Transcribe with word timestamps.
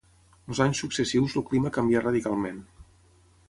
Els 0.53 0.61
anys 0.65 0.81
successius 0.83 1.37
el 1.41 1.45
clima 1.51 1.73
canvià 1.77 2.05
radicalment. 2.07 2.61